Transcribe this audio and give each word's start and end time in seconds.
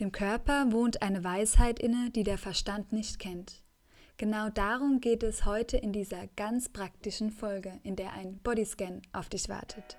Dem 0.00 0.12
Körper 0.12 0.70
wohnt 0.70 1.02
eine 1.02 1.24
Weisheit 1.24 1.80
inne, 1.80 2.10
die 2.10 2.22
der 2.22 2.38
Verstand 2.38 2.92
nicht 2.92 3.18
kennt. 3.18 3.62
Genau 4.16 4.48
darum 4.48 5.00
geht 5.00 5.24
es 5.24 5.44
heute 5.44 5.76
in 5.76 5.92
dieser 5.92 6.28
ganz 6.36 6.68
praktischen 6.68 7.30
Folge, 7.30 7.80
in 7.82 7.96
der 7.96 8.12
ein 8.12 8.38
Bodyscan 8.38 9.02
auf 9.12 9.28
dich 9.28 9.48
wartet. 9.48 9.98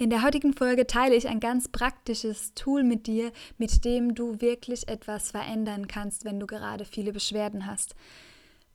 In 0.00 0.10
der 0.10 0.22
heutigen 0.22 0.54
Folge 0.54 0.86
teile 0.86 1.16
ich 1.16 1.26
ein 1.26 1.40
ganz 1.40 1.66
praktisches 1.66 2.54
Tool 2.54 2.84
mit 2.84 3.08
dir, 3.08 3.32
mit 3.56 3.84
dem 3.84 4.14
du 4.14 4.40
wirklich 4.40 4.86
etwas 4.86 5.32
verändern 5.32 5.88
kannst, 5.88 6.24
wenn 6.24 6.38
du 6.38 6.46
gerade 6.46 6.84
viele 6.84 7.12
Beschwerden 7.12 7.66
hast. 7.66 7.96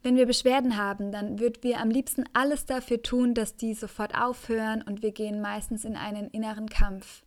Wenn 0.02 0.18
wir 0.18 0.26
Beschwerden 0.26 0.76
haben, 0.76 1.14
dann 1.14 1.40
würden 1.40 1.64
wir 1.64 1.80
am 1.80 1.90
liebsten 1.90 2.26
alles 2.34 2.66
dafür 2.66 3.02
tun, 3.02 3.34
dass 3.36 3.56
die 3.56 3.74
sofort 3.74 4.18
aufhören 4.18 4.82
und 4.82 5.02
wir 5.02 5.14
gehen 5.14 5.40
meistens 5.40 5.86
in 5.86 5.96
einen 5.96 6.28
inneren 6.28 6.68
Kampf. 6.68 7.24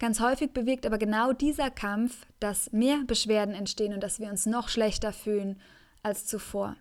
Ganz 0.00 0.18
häufig 0.18 0.50
bewirkt 0.50 0.84
aber 0.84 0.98
genau 0.98 1.32
dieser 1.32 1.70
Kampf, 1.70 2.26
dass 2.40 2.72
mehr 2.72 2.98
Beschwerden 3.06 3.54
entstehen 3.54 3.94
und 3.94 4.02
dass 4.02 4.18
wir 4.18 4.28
uns 4.28 4.44
noch 4.46 4.68
schlechter 4.68 5.12
fühlen 5.12 5.60
als 6.02 6.26
zuvor. 6.26 6.74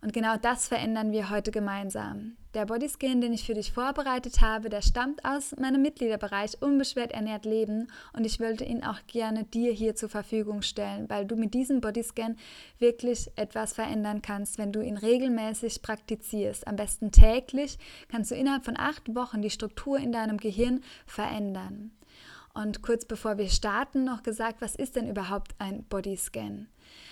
Und 0.00 0.14
genau 0.14 0.38
das 0.38 0.66
verändern 0.66 1.12
wir 1.12 1.28
heute 1.28 1.50
gemeinsam. 1.50 2.38
Der 2.54 2.66
Bodyscan, 2.66 3.20
den 3.20 3.32
ich 3.32 3.46
für 3.46 3.54
dich 3.54 3.72
vorbereitet 3.72 4.40
habe, 4.40 4.68
der 4.68 4.80
stammt 4.80 5.24
aus 5.24 5.56
meinem 5.58 5.82
Mitgliederbereich 5.82 6.62
Unbeschwert 6.62 7.10
ernährt 7.10 7.44
leben 7.44 7.88
und 8.12 8.24
ich 8.24 8.38
wollte 8.38 8.62
ihn 8.62 8.84
auch 8.84 9.00
gerne 9.08 9.42
dir 9.42 9.72
hier 9.72 9.96
zur 9.96 10.08
Verfügung 10.08 10.62
stellen, 10.62 11.10
weil 11.10 11.26
du 11.26 11.34
mit 11.34 11.52
diesem 11.52 11.80
Bodyscan 11.80 12.36
wirklich 12.78 13.28
etwas 13.34 13.72
verändern 13.72 14.22
kannst, 14.22 14.56
wenn 14.56 14.70
du 14.70 14.82
ihn 14.82 14.96
regelmäßig 14.96 15.82
praktizierst. 15.82 16.68
Am 16.68 16.76
besten 16.76 17.10
täglich 17.10 17.76
kannst 18.06 18.30
du 18.30 18.36
innerhalb 18.36 18.64
von 18.64 18.78
acht 18.78 19.12
Wochen 19.16 19.42
die 19.42 19.50
Struktur 19.50 19.98
in 19.98 20.12
deinem 20.12 20.36
Gehirn 20.36 20.84
verändern. 21.06 21.90
Und 22.54 22.82
kurz 22.82 23.04
bevor 23.04 23.36
wir 23.36 23.48
starten, 23.48 24.04
noch 24.04 24.22
gesagt, 24.22 24.60
was 24.60 24.76
ist 24.76 24.94
denn 24.94 25.08
überhaupt 25.08 25.56
ein 25.58 25.82
Bodyscan? 25.84 26.68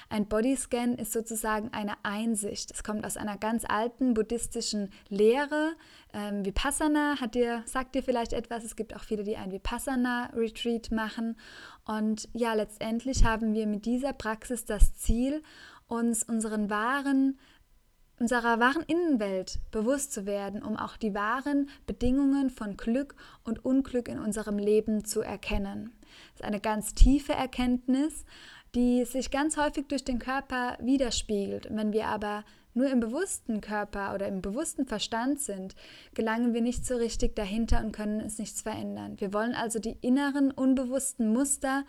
Ein 0.08 0.28
Bodyscan 0.28 0.94
ist 0.94 1.12
sozusagen 1.12 1.70
eine 1.72 1.94
Einsicht. 2.04 2.70
Es 2.70 2.84
kommt 2.84 3.04
aus 3.04 3.16
einer 3.16 3.36
ganz 3.38 3.64
alten 3.66 4.14
buddhistischen 4.14 4.90
Lehre. 5.08 5.72
Ähm, 6.12 6.44
Vipassana 6.44 7.16
hat 7.20 7.34
dir, 7.34 7.62
sagt 7.66 7.96
dir 7.96 8.04
vielleicht 8.04 8.34
etwas. 8.34 8.62
Es 8.62 8.76
gibt 8.76 8.94
auch 8.94 9.02
viele, 9.02 9.24
die 9.24 9.36
ein 9.36 9.50
Vipassana-Retreat 9.50 10.92
machen. 10.92 11.36
Und 11.86 12.28
ja, 12.34 12.54
letztendlich 12.54 13.24
haben 13.24 13.52
wir 13.52 13.66
mit 13.66 13.84
dieser 13.84 14.12
Praxis 14.12 14.64
das 14.64 14.94
Ziel, 14.94 15.42
uns 15.88 16.22
unseren 16.22 16.70
wahren 16.70 17.36
unserer 18.18 18.60
wahren 18.60 18.84
Innenwelt 18.86 19.58
bewusst 19.70 20.12
zu 20.12 20.26
werden, 20.26 20.62
um 20.62 20.76
auch 20.76 20.96
die 20.96 21.14
wahren 21.14 21.68
Bedingungen 21.86 22.50
von 22.50 22.76
Glück 22.76 23.14
und 23.44 23.64
Unglück 23.64 24.08
in 24.08 24.18
unserem 24.18 24.58
Leben 24.58 25.04
zu 25.04 25.22
erkennen. 25.22 25.92
Das 26.32 26.40
ist 26.40 26.44
eine 26.44 26.60
ganz 26.60 26.94
tiefe 26.94 27.32
Erkenntnis, 27.32 28.24
die 28.74 29.04
sich 29.04 29.30
ganz 29.30 29.56
häufig 29.56 29.86
durch 29.88 30.04
den 30.04 30.18
Körper 30.18 30.78
widerspiegelt. 30.80 31.68
wenn 31.70 31.92
wir 31.92 32.06
aber 32.06 32.44
nur 32.74 32.88
im 32.88 33.00
bewussten 33.00 33.60
Körper 33.60 34.14
oder 34.14 34.26
im 34.28 34.40
bewussten 34.40 34.86
Verstand 34.86 35.40
sind, 35.40 35.74
gelangen 36.14 36.54
wir 36.54 36.62
nicht 36.62 36.86
so 36.86 36.96
richtig 36.96 37.36
dahinter 37.36 37.84
und 37.84 37.92
können 37.92 38.20
es 38.20 38.38
nichts 38.38 38.62
verändern. 38.62 39.20
Wir 39.20 39.34
wollen 39.34 39.54
also 39.54 39.78
die 39.78 39.98
inneren 40.00 40.50
unbewussten 40.50 41.32
Muster 41.32 41.84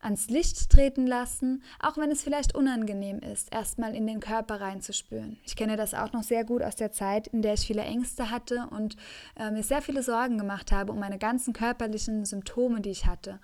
ans 0.00 0.28
Licht 0.28 0.70
treten 0.70 1.06
lassen, 1.06 1.62
auch 1.80 1.96
wenn 1.96 2.10
es 2.10 2.22
vielleicht 2.22 2.54
unangenehm 2.54 3.18
ist, 3.20 3.52
erstmal 3.52 3.94
in 3.94 4.06
den 4.06 4.20
Körper 4.20 4.60
reinzuspüren. 4.60 5.38
Ich 5.44 5.56
kenne 5.56 5.76
das 5.76 5.94
auch 5.94 6.12
noch 6.12 6.22
sehr 6.22 6.44
gut 6.44 6.62
aus 6.62 6.76
der 6.76 6.92
Zeit, 6.92 7.26
in 7.28 7.42
der 7.42 7.54
ich 7.54 7.66
viele 7.66 7.82
Ängste 7.82 8.30
hatte 8.30 8.68
und 8.70 8.96
äh, 9.38 9.50
mir 9.50 9.62
sehr 9.62 9.82
viele 9.82 10.02
Sorgen 10.02 10.38
gemacht 10.38 10.72
habe 10.72 10.92
um 10.92 10.98
meine 10.98 11.18
ganzen 11.18 11.52
körperlichen 11.52 12.24
Symptome, 12.24 12.80
die 12.80 12.90
ich 12.90 13.06
hatte. 13.06 13.40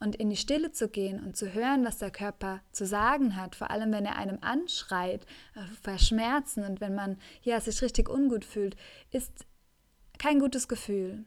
Und 0.00 0.16
in 0.16 0.28
die 0.28 0.36
Stille 0.36 0.72
zu 0.72 0.88
gehen 0.88 1.22
und 1.22 1.36
zu 1.36 1.54
hören, 1.54 1.84
was 1.84 1.98
der 1.98 2.10
Körper 2.10 2.60
zu 2.72 2.84
sagen 2.84 3.36
hat, 3.36 3.54
vor 3.54 3.70
allem 3.70 3.92
wenn 3.92 4.04
er 4.04 4.16
einem 4.16 4.38
anschreit, 4.40 5.24
äh, 5.54 5.60
verschmerzen 5.82 6.64
und 6.64 6.80
wenn 6.80 6.94
man 6.94 7.16
ja, 7.42 7.60
sich 7.60 7.80
richtig 7.80 8.08
ungut 8.08 8.44
fühlt, 8.44 8.76
ist 9.12 9.46
kein 10.18 10.40
gutes 10.40 10.68
Gefühl. 10.68 11.24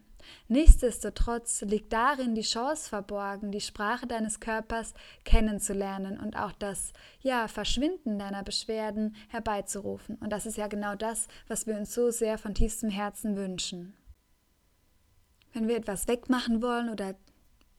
Nichtsdestotrotz 0.48 1.62
liegt 1.62 1.94
darin 1.94 2.36
die 2.36 2.42
Chance 2.42 2.90
verborgen, 2.90 3.52
die 3.52 3.62
Sprache 3.62 4.08
deines 4.08 4.40
Körpers 4.40 4.94
kennenzulernen 5.24 6.20
und 6.20 6.38
auch 6.38 6.54
das 6.54 6.94
ja, 7.22 7.48
Verschwinden 7.48 8.20
deiner 8.20 8.44
Beschwerden 8.44 9.16
herbeizurufen. 9.30 10.16
Und 10.18 10.32
das 10.32 10.46
ist 10.46 10.58
ja 10.58 10.68
genau 10.68 10.96
das, 10.96 11.28
was 11.48 11.68
wir 11.68 11.78
uns 11.78 11.94
so 11.94 12.12
sehr 12.12 12.38
von 12.38 12.54
tiefstem 12.54 12.90
Herzen 12.90 13.36
wünschen. 13.36 13.96
Wenn 15.54 15.68
wir 15.68 15.78
etwas 15.78 16.08
wegmachen 16.08 16.62
wollen 16.62 16.90
oder 16.90 17.16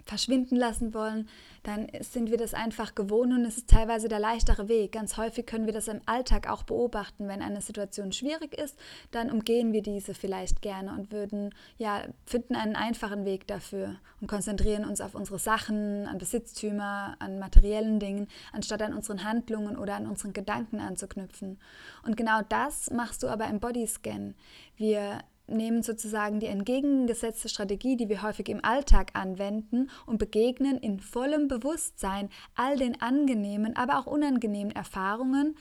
verschwinden 0.08 0.56
lassen 0.56 0.94
wollen, 0.94 1.28
dann 1.64 1.88
sind 2.00 2.30
wir 2.30 2.38
das 2.38 2.54
einfach 2.54 2.94
gewohnt 2.94 3.32
und 3.32 3.44
es 3.44 3.58
ist 3.58 3.69
teilweise 3.69 4.08
der 4.08 4.19
leichtere 4.19 4.69
Weg. 4.69 4.92
Ganz 4.92 5.19
häufig 5.19 5.44
können 5.44 5.66
wir 5.66 5.74
das 5.74 5.86
im 5.86 6.00
Alltag 6.06 6.48
auch 6.48 6.62
beobachten. 6.62 7.28
Wenn 7.28 7.42
eine 7.42 7.60
Situation 7.60 8.10
schwierig 8.12 8.56
ist, 8.56 8.78
dann 9.10 9.30
umgehen 9.30 9.72
wir 9.72 9.82
diese 9.82 10.14
vielleicht 10.14 10.62
gerne 10.62 10.92
und 10.92 11.12
würden, 11.12 11.54
ja, 11.76 12.04
finden 12.24 12.56
einen 12.56 12.74
einfachen 12.74 13.26
Weg 13.26 13.46
dafür 13.46 13.96
und 14.20 14.28
konzentrieren 14.28 14.86
uns 14.86 15.02
auf 15.02 15.14
unsere 15.14 15.38
Sachen, 15.38 16.06
an 16.06 16.16
Besitztümer, 16.16 17.16
an 17.19 17.38
materiellen 17.38 18.00
Dingen, 18.00 18.28
anstatt 18.52 18.80
an 18.80 18.94
unseren 18.94 19.25
Handlungen 19.25 19.76
oder 19.76 19.96
an 19.96 20.06
unseren 20.06 20.32
Gedanken 20.32 20.80
anzuknüpfen. 20.80 21.58
Und 22.02 22.16
genau 22.16 22.40
das 22.48 22.90
machst 22.90 23.22
du 23.22 23.28
aber 23.28 23.46
im 23.46 23.60
Bodyscan. 23.60 24.34
Wir 24.76 25.20
nehmen 25.48 25.82
sozusagen 25.82 26.41
die 26.41 26.47
entgegengesetzte 26.47 27.48
Strategie, 27.48 27.97
die 27.97 28.09
wir 28.09 28.22
häufig 28.22 28.48
im 28.48 28.64
Alltag 28.64 29.10
anwenden 29.14 29.91
und 30.06 30.19
begegnen 30.19 30.78
in 30.78 31.00
vollem 31.00 31.48
Bewusstsein 31.48 32.28
all 32.54 32.76
den 32.76 33.00
angenehmen, 33.00 33.76
aber 33.76 33.98
auch 33.98 34.06
unangenehmen 34.06 34.75
Erfahrungen 34.75 35.56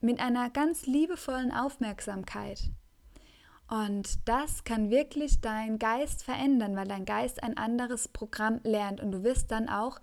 mit 0.00 0.20
einer 0.20 0.50
ganz 0.50 0.86
liebevollen 0.86 1.52
Aufmerksamkeit. 1.52 2.70
Und 3.68 4.28
das 4.28 4.64
kann 4.64 4.90
wirklich 4.90 5.40
dein 5.40 5.78
Geist 5.78 6.24
verändern, 6.24 6.76
weil 6.76 6.86
dein 6.86 7.06
Geist 7.06 7.42
ein 7.42 7.56
anderes 7.56 8.08
Programm 8.08 8.60
lernt 8.64 9.00
und 9.00 9.12
du 9.12 9.22
wirst 9.22 9.50
dann 9.50 9.68
auch 9.68 9.98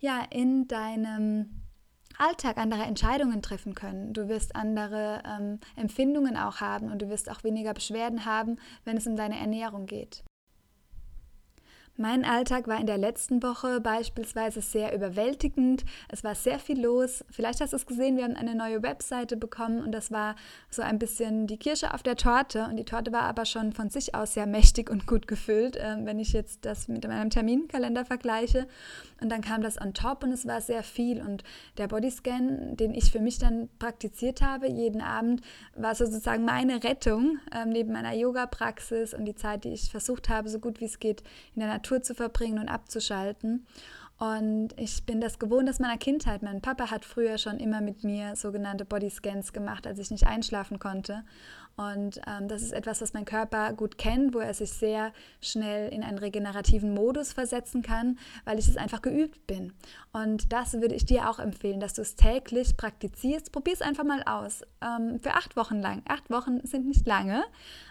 ja 0.00 0.24
in 0.30 0.66
deinem 0.66 1.62
Alltag 2.18 2.58
andere 2.58 2.82
Entscheidungen 2.82 3.42
treffen 3.42 3.74
können. 3.74 4.12
Du 4.12 4.28
wirst 4.28 4.56
andere 4.56 5.22
ähm, 5.26 5.60
Empfindungen 5.76 6.36
auch 6.36 6.60
haben 6.60 6.90
und 6.90 7.02
du 7.02 7.08
wirst 7.08 7.30
auch 7.30 7.44
weniger 7.44 7.74
Beschwerden 7.74 8.24
haben, 8.24 8.58
wenn 8.84 8.96
es 8.96 9.06
um 9.06 9.16
deine 9.16 9.38
Ernährung 9.38 9.86
geht. 9.86 10.24
Mein 11.98 12.24
Alltag 12.24 12.68
war 12.68 12.80
in 12.80 12.86
der 12.86 12.96
letzten 12.96 13.42
Woche 13.42 13.78
beispielsweise 13.78 14.62
sehr 14.62 14.94
überwältigend. 14.94 15.84
Es 16.08 16.24
war 16.24 16.34
sehr 16.34 16.58
viel 16.58 16.80
los. 16.80 17.22
Vielleicht 17.30 17.60
hast 17.60 17.74
du 17.74 17.76
es 17.76 17.84
gesehen, 17.84 18.16
wir 18.16 18.24
haben 18.24 18.34
eine 18.34 18.54
neue 18.54 18.82
Webseite 18.82 19.36
bekommen 19.36 19.84
und 19.84 19.92
das 19.92 20.10
war 20.10 20.34
so 20.70 20.80
ein 20.80 20.98
bisschen 20.98 21.46
die 21.46 21.58
Kirsche 21.58 21.92
auf 21.92 22.02
der 22.02 22.16
Torte. 22.16 22.64
Und 22.64 22.76
die 22.76 22.86
Torte 22.86 23.12
war 23.12 23.22
aber 23.22 23.44
schon 23.44 23.74
von 23.74 23.90
sich 23.90 24.14
aus 24.14 24.32
sehr 24.32 24.46
mächtig 24.46 24.88
und 24.88 25.06
gut 25.06 25.28
gefüllt, 25.28 25.76
äh, 25.76 25.96
wenn 26.00 26.18
ich 26.18 26.32
jetzt 26.32 26.64
das 26.64 26.88
mit 26.88 27.06
meinem 27.06 27.28
Terminkalender 27.28 28.06
vergleiche. 28.06 28.66
Und 29.22 29.28
dann 29.28 29.40
kam 29.40 29.62
das 29.62 29.80
on 29.80 29.94
top 29.94 30.24
und 30.24 30.32
es 30.32 30.46
war 30.46 30.60
sehr 30.60 30.82
viel. 30.82 31.20
Und 31.20 31.44
der 31.78 31.86
Bodyscan, 31.86 32.76
den 32.76 32.92
ich 32.92 33.12
für 33.12 33.20
mich 33.20 33.38
dann 33.38 33.68
praktiziert 33.78 34.42
habe, 34.42 34.68
jeden 34.68 35.00
Abend, 35.00 35.42
war 35.76 35.94
sozusagen 35.94 36.44
meine 36.44 36.82
Rettung 36.82 37.38
äh, 37.54 37.64
neben 37.64 37.92
meiner 37.92 38.14
Yoga-Praxis 38.14 39.14
und 39.14 39.24
die 39.24 39.36
Zeit, 39.36 39.64
die 39.64 39.72
ich 39.72 39.90
versucht 39.90 40.28
habe, 40.28 40.48
so 40.48 40.58
gut 40.58 40.80
wie 40.80 40.86
es 40.86 40.98
geht 40.98 41.22
in 41.54 41.60
der 41.60 41.68
Natur 41.68 42.02
zu 42.02 42.14
verbringen 42.14 42.58
und 42.58 42.68
abzuschalten. 42.68 43.66
Und 44.22 44.68
ich 44.76 45.04
bin 45.04 45.20
das 45.20 45.40
gewohnt 45.40 45.68
aus 45.68 45.80
meiner 45.80 45.98
Kindheit. 45.98 46.44
Mein 46.44 46.60
Papa 46.60 46.92
hat 46.92 47.04
früher 47.04 47.38
schon 47.38 47.58
immer 47.58 47.80
mit 47.80 48.04
mir 48.04 48.36
sogenannte 48.36 48.84
Bodyscans 48.84 49.52
gemacht, 49.52 49.84
als 49.84 49.98
ich 49.98 50.12
nicht 50.12 50.28
einschlafen 50.28 50.78
konnte. 50.78 51.24
Und 51.74 52.20
ähm, 52.28 52.46
das 52.46 52.62
ist 52.62 52.72
etwas, 52.72 53.02
was 53.02 53.14
mein 53.14 53.24
Körper 53.24 53.72
gut 53.72 53.98
kennt, 53.98 54.32
wo 54.32 54.38
er 54.38 54.54
sich 54.54 54.70
sehr 54.70 55.12
schnell 55.40 55.92
in 55.92 56.04
einen 56.04 56.18
regenerativen 56.18 56.94
Modus 56.94 57.32
versetzen 57.32 57.82
kann, 57.82 58.16
weil 58.44 58.60
ich 58.60 58.68
es 58.68 58.76
einfach 58.76 59.02
geübt 59.02 59.48
bin. 59.48 59.72
Und 60.12 60.52
das 60.52 60.74
würde 60.74 60.94
ich 60.94 61.04
dir 61.04 61.28
auch 61.28 61.40
empfehlen, 61.40 61.80
dass 61.80 61.94
du 61.94 62.02
es 62.02 62.14
täglich 62.14 62.76
praktizierst. 62.76 63.50
Probier 63.50 63.72
es 63.72 63.82
einfach 63.82 64.04
mal 64.04 64.22
aus. 64.22 64.62
Ähm, 64.82 65.18
für 65.18 65.32
acht 65.32 65.56
Wochen 65.56 65.80
lang. 65.80 66.02
Acht 66.06 66.30
Wochen 66.30 66.64
sind 66.64 66.86
nicht 66.86 67.08
lange, 67.08 67.42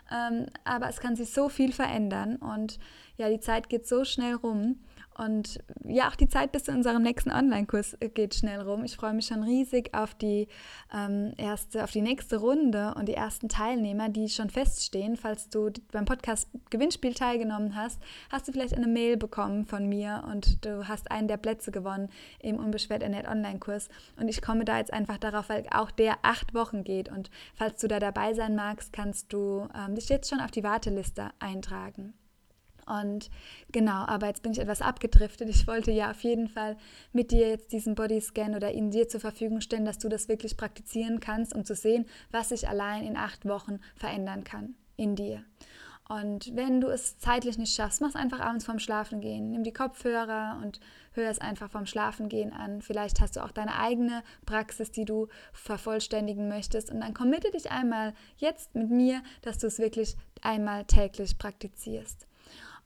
ähm, 0.10 0.46
aber 0.64 0.88
es 0.88 1.02
kann 1.02 1.18
sich 1.18 1.34
so 1.34 1.50
viel 1.50 1.74
verändern. 1.74 2.38
Und 2.38 2.80
ja, 3.18 3.28
die 3.28 3.42
Zeit 3.42 3.68
geht 3.68 3.86
so 3.86 4.06
schnell 4.06 4.36
rum. 4.36 4.78
Und 5.22 5.60
ja, 5.84 6.10
auch 6.10 6.16
die 6.16 6.28
Zeit 6.28 6.52
bis 6.52 6.64
zu 6.64 6.72
unserem 6.72 7.04
nächsten 7.04 7.32
Online-Kurs 7.32 7.96
äh, 8.00 8.10
geht 8.10 8.34
schnell 8.34 8.60
rum. 8.60 8.84
Ich 8.84 8.96
freue 8.96 9.14
mich 9.14 9.28
schon 9.28 9.44
riesig 9.44 9.94
auf 9.94 10.16
die 10.16 10.48
ähm, 10.92 11.34
erste, 11.38 11.84
auf 11.84 11.92
die 11.92 12.02
nächste 12.02 12.38
Runde 12.38 12.96
und 12.96 13.08
die 13.08 13.14
ersten 13.14 13.48
Teilnehmer, 13.48 14.10
die 14.10 14.30
schon 14.30 14.50
feststehen. 14.50 15.18
Falls 15.18 15.50
du 15.50 15.70
beim 15.92 16.06
Podcast 16.06 16.50
Gewinnspiel 16.72 17.14
teilgenommen 17.14 17.76
hast, 17.76 18.02
hast 18.32 18.48
du 18.48 18.52
vielleicht 18.52 18.74
eine 18.74 18.88
Mail 18.88 19.16
bekommen 19.16 19.66
von 19.66 19.88
mir 19.88 20.24
und 20.32 20.66
du 20.66 20.88
hast 20.88 21.12
einen 21.12 21.28
der 21.28 21.38
Plätze 21.38 21.72
gewonnen 21.72 22.10
im 22.40 22.58
Unbeschwert 22.58 23.04
Ernährt 23.04 23.28
Online-Kurs. 23.28 23.90
Und 24.20 24.28
ich 24.28 24.42
komme 24.42 24.66
da 24.66 24.80
jetzt 24.80 24.92
einfach 24.92 25.20
darauf, 25.20 25.50
weil 25.50 25.68
auch 25.72 25.92
der 25.92 26.16
acht 26.24 26.56
Wochen 26.56 26.84
geht. 26.84 27.10
Und 27.10 27.30
falls 27.54 27.80
du 27.80 27.88
da 27.88 28.00
dabei 28.00 28.34
sein 28.34 28.56
magst, 28.56 28.92
kannst 28.92 29.32
du 29.32 29.68
ähm, 29.76 29.94
dich 29.94 30.10
jetzt 30.10 30.32
schon 30.32 30.40
auf 30.40 30.50
die 30.50 30.64
Warteliste 30.64 31.30
eintragen. 31.38 32.16
Und 33.00 33.30
genau, 33.72 34.06
aber 34.06 34.28
jetzt 34.28 34.44
bin 34.44 34.52
ich 34.52 34.60
etwas 34.60 34.82
abgedriftet. 34.82 35.48
Ich 35.48 35.66
wollte 35.66 35.92
ja 35.92 36.12
auf 36.12 36.22
jeden 36.24 36.50
Fall 36.50 36.76
mit 37.14 37.32
dir 37.32 37.48
jetzt 37.48 37.72
diesen 37.72 37.96
Bodyscan 37.96 38.56
oder 38.56 38.72
ihn 38.72 38.92
dir 38.92 39.08
zur 39.08 39.22
Verfügung 39.22 39.62
stellen, 39.62 39.86
dass 39.86 40.00
du 40.00 40.10
das 40.10 40.28
wirklich 40.28 40.58
praktizieren 40.58 41.22
kannst, 41.22 41.56
um 41.56 41.64
zu 41.64 41.74
sehen, 41.76 42.06
was 42.32 42.50
sich 42.50 42.68
allein 42.68 43.06
in 43.06 43.16
acht 43.16 43.48
Wochen 43.48 43.80
verändern 43.96 44.44
kann 44.44 44.76
in 44.98 45.16
dir. 45.16 45.44
Und 46.10 46.54
wenn 46.58 46.82
du 46.82 46.90
es 46.90 47.18
zeitlich 47.20 47.58
nicht 47.58 47.74
schaffst, 47.74 48.02
mach 48.02 48.10
es 48.10 48.16
einfach 48.16 48.42
abends 48.42 48.66
vorm 48.66 48.80
Schlafen 48.80 49.22
gehen. 49.22 49.52
Nimm 49.52 49.64
die 49.64 49.72
Kopfhörer 49.72 50.60
und 50.62 50.82
hör 51.14 51.30
es 51.30 51.40
einfach 51.40 51.72
vorm 51.72 51.86
Schlafen 51.86 52.28
gehen 52.28 52.52
an. 52.52 52.82
Vielleicht 52.82 53.22
hast 53.22 53.38
du 53.38 53.44
auch 53.46 53.52
deine 53.52 53.78
eigene 53.80 54.22
Praxis, 54.46 54.92
die 54.92 55.06
du 55.06 55.30
vervollständigen 55.54 56.50
möchtest. 56.50 56.92
Und 56.92 57.00
dann 57.00 57.14
committe 57.14 57.52
dich 57.52 57.72
einmal 57.72 58.14
jetzt 58.36 58.76
mit 58.76 58.90
mir, 58.90 59.24
dass 59.42 59.60
du 59.60 59.68
es 59.68 59.80
wirklich 59.80 60.18
einmal 60.42 60.84
täglich 60.84 61.38
praktizierst. 61.38 62.28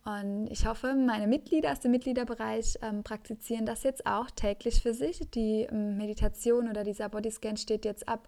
Und 0.06 0.50
ich 0.52 0.68
hoffe, 0.68 0.94
meine 0.94 1.26
Mitglieder 1.26 1.72
aus 1.72 1.80
dem 1.80 1.90
Mitgliederbereich 1.90 2.78
ähm, 2.84 3.04
praktizieren 3.04 3.66
das 3.66 3.82
jetzt 3.82 4.06
auch 4.06 4.30
täglich 4.30 4.84
für 4.84 4.94
sich. 4.94 5.20
Die 5.32 5.62
ähm, 5.64 5.98
Meditation 5.98 6.70
oder 6.70 6.84
dieser 6.84 7.10
Bodyscan 7.10 7.58
steht 7.58 7.86
jetzt 7.86 8.08
ab 8.08 8.28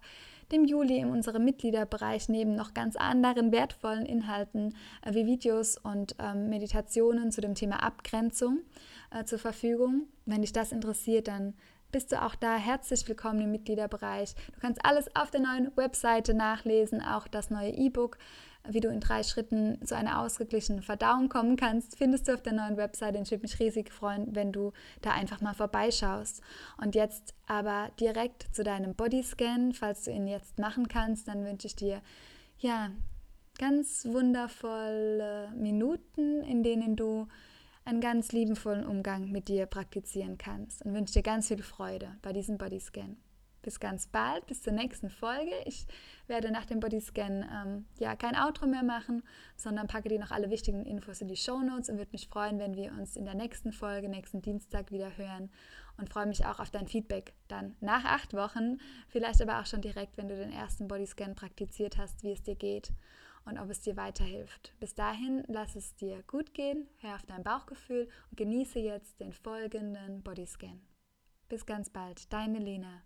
dem 0.50 0.64
Juli 0.64 0.98
in 0.98 1.08
unserem 1.08 1.44
Mitgliederbereich 1.44 2.28
neben 2.28 2.56
noch 2.56 2.74
ganz 2.74 2.96
anderen 2.96 3.52
wertvollen 3.52 4.06
Inhalten 4.06 4.74
äh, 5.02 5.14
wie 5.14 5.26
Videos 5.26 5.78
und 5.78 6.16
ähm, 6.18 6.48
Meditationen 6.48 7.30
zu 7.30 7.40
dem 7.40 7.54
Thema 7.54 7.80
Abgrenzung 7.80 8.58
äh, 9.12 9.22
zur 9.22 9.38
Verfügung. 9.38 10.08
Wenn 10.26 10.40
dich 10.40 10.52
das 10.52 10.72
interessiert, 10.72 11.28
dann 11.28 11.54
bist 11.92 12.10
du 12.10 12.20
auch 12.20 12.34
da 12.34 12.56
herzlich 12.56 13.08
willkommen 13.08 13.40
im 13.42 13.52
Mitgliederbereich. 13.52 14.34
Du 14.52 14.60
kannst 14.60 14.84
alles 14.84 15.14
auf 15.14 15.30
der 15.30 15.40
neuen 15.40 15.70
Webseite 15.76 16.34
nachlesen, 16.34 17.00
auch 17.00 17.28
das 17.28 17.50
neue 17.50 17.70
E-Book 17.70 18.18
wie 18.68 18.80
du 18.80 18.88
in 18.88 19.00
drei 19.00 19.22
Schritten 19.22 19.84
zu 19.84 19.96
einer 19.96 20.20
ausgeglichenen 20.20 20.82
Verdauung 20.82 21.28
kommen 21.28 21.56
kannst, 21.56 21.96
findest 21.96 22.28
du 22.28 22.34
auf 22.34 22.42
der 22.42 22.52
neuen 22.52 22.76
Website. 22.76 23.16
Ich 23.16 23.30
würde 23.30 23.42
mich 23.42 23.58
riesig 23.58 23.92
freuen, 23.92 24.34
wenn 24.34 24.52
du 24.52 24.72
da 25.02 25.12
einfach 25.12 25.40
mal 25.40 25.54
vorbeischaust. 25.54 26.42
Und 26.80 26.94
jetzt 26.94 27.34
aber 27.46 27.90
direkt 28.00 28.54
zu 28.54 28.62
deinem 28.62 28.94
Bodyscan, 28.94 29.72
falls 29.72 30.04
du 30.04 30.10
ihn 30.10 30.28
jetzt 30.28 30.58
machen 30.58 30.88
kannst, 30.88 31.28
dann 31.28 31.44
wünsche 31.44 31.66
ich 31.66 31.76
dir 31.76 32.00
ja 32.58 32.90
ganz 33.58 34.06
wundervolle 34.08 35.52
Minuten, 35.56 36.42
in 36.42 36.62
denen 36.62 36.96
du 36.96 37.26
einen 37.84 38.00
ganz 38.00 38.32
liebenvollen 38.32 38.86
Umgang 38.86 39.30
mit 39.30 39.48
dir 39.48 39.66
praktizieren 39.66 40.36
kannst 40.36 40.84
und 40.84 40.94
wünsche 40.94 41.14
dir 41.14 41.22
ganz 41.22 41.48
viel 41.48 41.62
Freude 41.62 42.16
bei 42.22 42.32
diesem 42.32 42.58
Bodyscan. 42.58 43.16
Bis 43.62 43.80
ganz 43.80 44.06
bald, 44.06 44.46
bis 44.46 44.62
zur 44.62 44.72
nächsten 44.72 45.10
Folge. 45.10 45.52
Ich 45.64 45.86
werde 46.26 46.50
nach 46.50 46.64
dem 46.64 46.80
Bodyscan 46.80 47.44
ähm, 47.50 47.86
ja 47.98 48.14
kein 48.14 48.36
Outro 48.36 48.66
mehr 48.66 48.84
machen, 48.84 49.22
sondern 49.56 49.88
packe 49.88 50.08
dir 50.08 50.18
noch 50.18 50.30
alle 50.30 50.50
wichtigen 50.50 50.86
Infos 50.86 51.20
in 51.20 51.28
die 51.28 51.36
Show 51.36 51.60
Notes 51.60 51.88
und 51.88 51.98
würde 51.98 52.12
mich 52.12 52.28
freuen, 52.28 52.58
wenn 52.58 52.76
wir 52.76 52.92
uns 52.92 53.16
in 53.16 53.24
der 53.24 53.34
nächsten 53.34 53.72
Folge, 53.72 54.08
nächsten 54.08 54.42
Dienstag 54.42 54.92
wieder 54.92 55.16
hören 55.16 55.50
und 55.96 56.08
freue 56.08 56.26
mich 56.26 56.46
auch 56.46 56.60
auf 56.60 56.70
dein 56.70 56.86
Feedback 56.86 57.34
dann 57.48 57.76
nach 57.80 58.04
acht 58.04 58.32
Wochen, 58.34 58.78
vielleicht 59.08 59.42
aber 59.42 59.60
auch 59.60 59.66
schon 59.66 59.82
direkt, 59.82 60.16
wenn 60.16 60.28
du 60.28 60.36
den 60.36 60.52
ersten 60.52 60.86
Bodyscan 60.86 61.34
praktiziert 61.34 61.98
hast, 61.98 62.22
wie 62.22 62.32
es 62.32 62.42
dir 62.42 62.56
geht 62.56 62.92
und 63.44 63.58
ob 63.58 63.70
es 63.70 63.80
dir 63.80 63.96
weiterhilft. 63.96 64.72
Bis 64.78 64.94
dahin, 64.94 65.42
lass 65.48 65.74
es 65.74 65.96
dir 65.96 66.22
gut 66.26 66.54
gehen, 66.54 66.88
hör 67.00 67.16
auf 67.16 67.26
dein 67.26 67.42
Bauchgefühl 67.42 68.08
und 68.30 68.36
genieße 68.36 68.78
jetzt 68.78 69.20
den 69.20 69.32
folgenden 69.32 70.22
Bodyscan. 70.22 70.80
Bis 71.48 71.66
ganz 71.66 71.90
bald, 71.90 72.32
deine 72.32 72.58
Lena. 72.58 73.02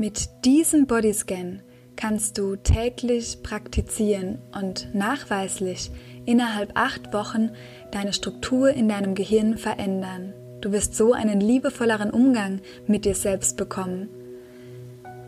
Mit 0.00 0.44
diesem 0.44 0.86
Bodyscan 0.86 1.60
kannst 1.96 2.38
du 2.38 2.54
täglich 2.54 3.42
praktizieren 3.42 4.38
und 4.56 4.94
nachweislich 4.94 5.90
innerhalb 6.24 6.70
acht 6.76 7.12
Wochen 7.12 7.50
deine 7.90 8.12
Struktur 8.12 8.70
in 8.70 8.88
deinem 8.88 9.16
Gehirn 9.16 9.58
verändern. 9.58 10.34
Du 10.60 10.70
wirst 10.70 10.94
so 10.94 11.14
einen 11.14 11.40
liebevolleren 11.40 12.10
Umgang 12.10 12.60
mit 12.86 13.06
dir 13.06 13.16
selbst 13.16 13.56
bekommen. 13.56 14.08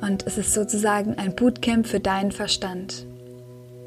Und 0.02 0.24
es 0.28 0.38
ist 0.38 0.54
sozusagen 0.54 1.18
ein 1.18 1.34
Bootcamp 1.34 1.88
für 1.88 1.98
deinen 1.98 2.30
Verstand. 2.30 3.08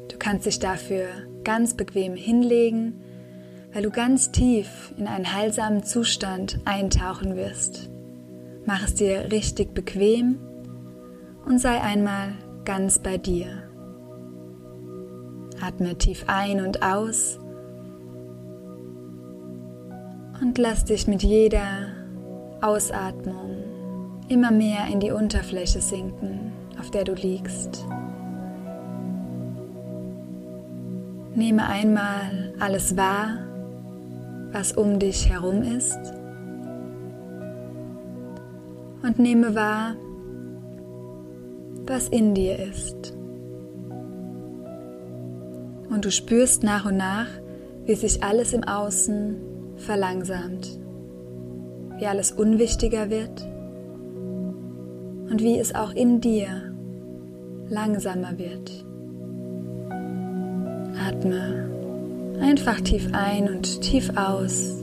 Du 0.08 0.18
kannst 0.18 0.44
dich 0.44 0.58
dafür 0.58 1.06
ganz 1.44 1.72
bequem 1.72 2.14
hinlegen, 2.14 3.00
weil 3.72 3.84
du 3.84 3.90
ganz 3.90 4.32
tief 4.32 4.92
in 4.98 5.06
einen 5.06 5.32
heilsamen 5.32 5.82
Zustand 5.82 6.60
eintauchen 6.66 7.36
wirst. 7.36 7.88
Mach 8.66 8.84
es 8.84 8.92
dir 8.92 9.32
richtig 9.32 9.72
bequem 9.72 10.40
und 11.46 11.58
sei 11.58 11.80
einmal 11.80 12.32
ganz 12.64 12.98
bei 12.98 13.18
dir. 13.18 13.46
Atme 15.60 15.96
tief 15.96 16.24
ein 16.26 16.64
und 16.64 16.82
aus 16.82 17.38
und 20.40 20.58
lass 20.58 20.84
dich 20.84 21.06
mit 21.06 21.22
jeder 21.22 21.88
Ausatmung 22.60 23.62
immer 24.28 24.50
mehr 24.50 24.86
in 24.90 25.00
die 25.00 25.10
Unterfläche 25.10 25.80
sinken, 25.80 26.52
auf 26.80 26.90
der 26.90 27.04
du 27.04 27.14
liegst. 27.14 27.84
Nehme 31.34 31.66
einmal 31.66 32.54
alles 32.60 32.96
wahr, 32.96 33.38
was 34.52 34.72
um 34.72 34.98
dich 34.98 35.28
herum 35.28 35.62
ist 35.62 35.98
und 39.02 39.18
nehme 39.18 39.54
wahr, 39.54 39.94
was 41.86 42.08
in 42.08 42.34
dir 42.34 42.58
ist. 42.58 43.14
Und 45.90 46.04
du 46.04 46.10
spürst 46.10 46.62
nach 46.62 46.86
und 46.86 46.96
nach, 46.96 47.28
wie 47.84 47.94
sich 47.94 48.22
alles 48.22 48.52
im 48.52 48.64
Außen 48.64 49.36
verlangsamt, 49.76 50.78
wie 51.98 52.06
alles 52.06 52.32
unwichtiger 52.32 53.10
wird 53.10 53.46
und 55.30 55.42
wie 55.42 55.58
es 55.58 55.74
auch 55.74 55.92
in 55.92 56.20
dir 56.20 56.74
langsamer 57.68 58.38
wird. 58.38 58.84
Atme 61.06 61.70
einfach 62.40 62.80
tief 62.80 63.08
ein 63.12 63.48
und 63.48 63.80
tief 63.80 64.10
aus 64.16 64.82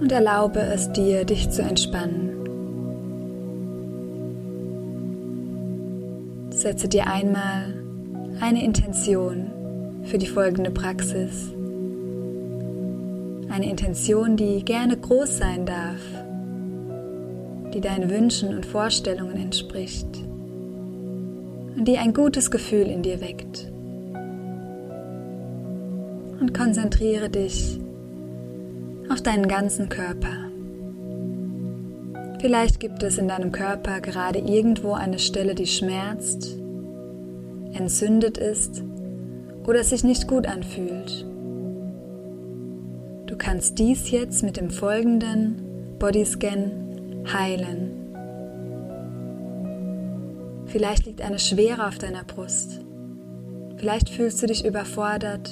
und 0.00 0.12
erlaube 0.12 0.60
es 0.60 0.92
dir, 0.92 1.24
dich 1.24 1.50
zu 1.50 1.62
entspannen. 1.62 2.27
Setze 6.68 6.86
dir 6.86 7.06
einmal 7.06 7.72
eine 8.40 8.62
Intention 8.62 10.02
für 10.04 10.18
die 10.18 10.26
folgende 10.26 10.70
Praxis. 10.70 11.50
Eine 13.48 13.70
Intention, 13.70 14.36
die 14.36 14.62
gerne 14.62 14.98
groß 14.98 15.38
sein 15.38 15.64
darf, 15.64 16.02
die 17.72 17.80
deinen 17.80 18.10
Wünschen 18.10 18.54
und 18.54 18.66
Vorstellungen 18.66 19.36
entspricht 19.36 20.08
und 21.74 21.88
die 21.88 21.96
ein 21.96 22.12
gutes 22.12 22.50
Gefühl 22.50 22.88
in 22.88 23.00
dir 23.00 23.22
weckt. 23.22 23.72
Und 26.38 26.52
konzentriere 26.52 27.30
dich 27.30 27.80
auf 29.08 29.22
deinen 29.22 29.48
ganzen 29.48 29.88
Körper. 29.88 30.48
Vielleicht 32.40 32.78
gibt 32.78 33.02
es 33.02 33.16
in 33.18 33.26
deinem 33.26 33.52
Körper 33.52 34.00
gerade 34.00 34.38
irgendwo 34.38 34.92
eine 34.92 35.18
Stelle, 35.18 35.56
die 35.56 35.66
schmerzt, 35.66 36.57
entzündet 37.78 38.38
ist 38.38 38.82
oder 39.66 39.84
sich 39.84 40.04
nicht 40.04 40.28
gut 40.28 40.46
anfühlt. 40.46 41.26
Du 43.26 43.36
kannst 43.36 43.78
dies 43.78 44.10
jetzt 44.10 44.42
mit 44.42 44.56
dem 44.56 44.70
folgenden 44.70 45.96
Bodyscan 45.98 47.24
heilen. 47.32 47.90
Vielleicht 50.66 51.06
liegt 51.06 51.22
eine 51.22 51.38
Schwere 51.38 51.86
auf 51.86 51.98
deiner 51.98 52.24
Brust. 52.24 52.80
Vielleicht 53.76 54.10
fühlst 54.10 54.42
du 54.42 54.46
dich 54.46 54.64
überfordert, 54.64 55.50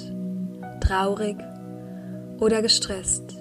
traurig 0.80 1.36
oder 2.40 2.60
gestresst. 2.60 3.36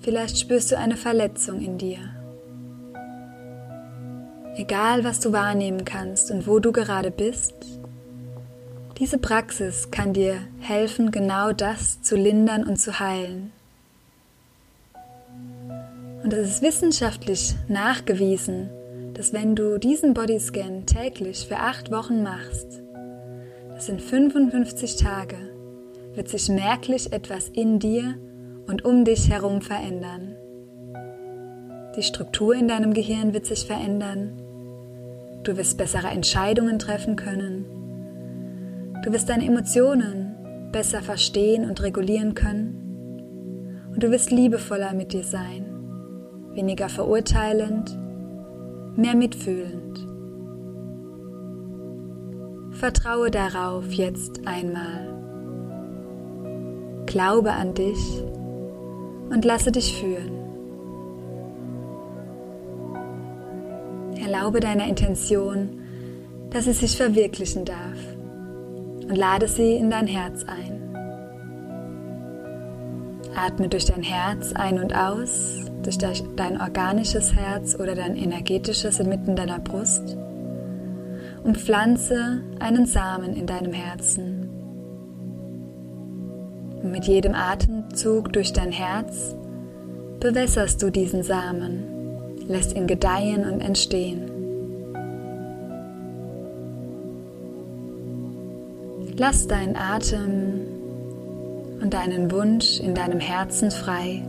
Vielleicht 0.00 0.38
spürst 0.38 0.72
du 0.72 0.78
eine 0.78 0.96
Verletzung 0.96 1.60
in 1.60 1.78
dir. 1.78 1.98
Egal, 4.58 5.04
was 5.04 5.20
du 5.20 5.32
wahrnehmen 5.32 5.84
kannst 5.84 6.32
und 6.32 6.48
wo 6.48 6.58
du 6.58 6.72
gerade 6.72 7.12
bist, 7.12 7.54
diese 8.98 9.18
Praxis 9.18 9.92
kann 9.92 10.12
dir 10.12 10.40
helfen, 10.58 11.12
genau 11.12 11.52
das 11.52 12.02
zu 12.02 12.16
lindern 12.16 12.64
und 12.64 12.76
zu 12.76 12.98
heilen. 12.98 13.52
Und 16.24 16.32
es 16.32 16.54
ist 16.54 16.62
wissenschaftlich 16.62 17.54
nachgewiesen, 17.68 18.68
dass 19.14 19.32
wenn 19.32 19.54
du 19.54 19.78
diesen 19.78 20.12
Bodyscan 20.12 20.86
täglich 20.86 21.46
für 21.46 21.58
acht 21.58 21.92
Wochen 21.92 22.24
machst, 22.24 22.82
das 23.76 23.86
sind 23.86 24.02
55 24.02 24.96
Tage, 24.96 25.36
wird 26.14 26.28
sich 26.28 26.48
merklich 26.48 27.12
etwas 27.12 27.48
in 27.48 27.78
dir 27.78 28.16
und 28.66 28.84
um 28.84 29.04
dich 29.04 29.30
herum 29.30 29.62
verändern. 29.62 30.34
Die 31.94 32.02
Struktur 32.02 32.56
in 32.56 32.66
deinem 32.66 32.92
Gehirn 32.92 33.32
wird 33.32 33.46
sich 33.46 33.64
verändern. 33.64 34.42
Du 35.42 35.56
wirst 35.56 35.78
bessere 35.78 36.08
Entscheidungen 36.08 36.78
treffen 36.78 37.16
können. 37.16 37.64
Du 39.04 39.12
wirst 39.12 39.28
deine 39.28 39.46
Emotionen 39.46 40.36
besser 40.72 41.00
verstehen 41.00 41.68
und 41.68 41.82
regulieren 41.82 42.34
können. 42.34 43.90
Und 43.92 44.02
du 44.02 44.10
wirst 44.10 44.30
liebevoller 44.30 44.92
mit 44.94 45.12
dir 45.12 45.24
sein, 45.24 45.64
weniger 46.52 46.88
verurteilend, 46.88 47.98
mehr 48.96 49.14
mitfühlend. 49.14 50.06
Vertraue 52.72 53.30
darauf 53.30 53.90
jetzt 53.92 54.46
einmal. 54.46 55.08
Glaube 57.06 57.52
an 57.52 57.74
dich 57.74 58.22
und 59.30 59.44
lasse 59.44 59.72
dich 59.72 59.98
führen. 59.98 60.37
Erlaube 64.30 64.60
deiner 64.60 64.86
Intention, 64.86 65.80
dass 66.50 66.66
sie 66.66 66.74
sich 66.74 66.98
verwirklichen 66.98 67.64
darf 67.64 67.96
und 69.08 69.16
lade 69.16 69.48
sie 69.48 69.76
in 69.76 69.88
dein 69.88 70.06
Herz 70.06 70.44
ein. 70.44 70.94
Atme 73.34 73.70
durch 73.70 73.86
dein 73.86 74.02
Herz 74.02 74.52
ein 74.52 74.78
und 74.78 74.94
aus, 74.94 75.64
durch 75.82 75.96
dein 75.96 76.60
organisches 76.60 77.34
Herz 77.34 77.74
oder 77.74 77.94
dein 77.94 78.16
energetisches 78.16 79.00
inmitten 79.00 79.34
deiner 79.34 79.60
Brust 79.60 80.18
und 81.42 81.56
pflanze 81.56 82.42
einen 82.58 82.84
Samen 82.84 83.32
in 83.32 83.46
deinem 83.46 83.72
Herzen 83.72 84.50
und 86.82 86.90
mit 86.92 87.06
jedem 87.06 87.34
Atemzug 87.34 88.30
durch 88.34 88.52
dein 88.52 88.72
Herz 88.72 89.34
bewässerst 90.20 90.82
du 90.82 90.90
diesen 90.90 91.22
Samen, 91.22 91.97
lässt 92.48 92.74
ihn 92.74 92.86
gedeihen 92.86 93.44
und 93.44 93.60
entstehen. 93.60 94.30
Lass 99.16 99.46
deinen 99.46 99.76
Atem 99.76 100.60
und 101.82 101.92
deinen 101.92 102.30
Wunsch 102.30 102.80
in 102.80 102.94
deinem 102.94 103.20
Herzen 103.20 103.70
frei. 103.70 104.22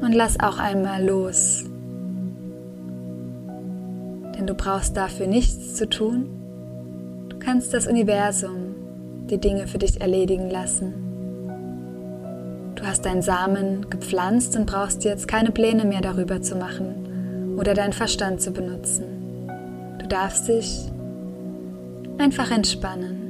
Und 0.00 0.12
lass 0.12 0.38
auch 0.40 0.58
einmal 0.58 1.04
los. 1.04 1.64
Denn 4.36 4.46
du 4.46 4.54
brauchst 4.54 4.96
dafür 4.96 5.26
nichts 5.26 5.74
zu 5.74 5.88
tun. 5.88 6.26
Du 7.28 7.38
kannst 7.38 7.72
das 7.72 7.86
Universum 7.86 8.74
die 9.30 9.38
Dinge 9.38 9.66
für 9.66 9.78
dich 9.78 10.00
erledigen 10.00 10.50
lassen. 10.50 11.01
Du 12.82 12.88
hast 12.88 13.06
deinen 13.06 13.22
Samen 13.22 13.88
gepflanzt 13.90 14.56
und 14.56 14.66
brauchst 14.66 15.04
jetzt 15.04 15.28
keine 15.28 15.52
Pläne 15.52 15.84
mehr 15.84 16.00
darüber 16.00 16.42
zu 16.42 16.56
machen 16.56 17.54
oder 17.56 17.74
deinen 17.74 17.92
Verstand 17.92 18.42
zu 18.42 18.50
benutzen. 18.50 19.04
Du 20.00 20.08
darfst 20.08 20.48
dich 20.48 20.90
einfach 22.18 22.50
entspannen. 22.50 23.20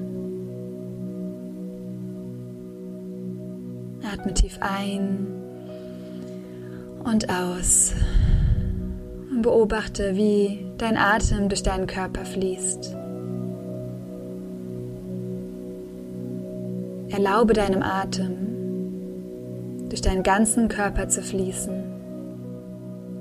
Atme 4.11 4.33
tief 4.33 4.59
ein 4.63 5.27
und 7.05 7.29
aus 7.29 7.93
und 9.31 9.43
beobachte, 9.43 10.17
wie 10.17 10.65
dein 10.79 10.97
Atem 10.97 11.51
durch 11.51 11.63
deinen 11.63 11.87
Körper 11.87 12.25
fließt. 12.25 12.97
Erlaube 17.11 17.53
deinem 17.53 17.83
Atem 17.83 18.52
durch 19.93 20.01
deinen 20.01 20.23
ganzen 20.23 20.69
Körper 20.69 21.11
zu 21.11 21.21
fließen, 21.21 21.85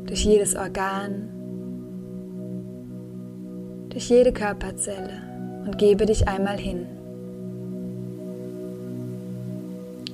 durch 0.05 0.23
jedes 0.23 0.55
Organ, 0.55 1.27
durch 3.89 4.07
jede 4.07 4.31
Körperzelle. 4.31 5.21
Und 5.65 5.77
gebe 5.77 6.05
dich 6.05 6.27
einmal 6.29 6.57
hin. 6.57 6.87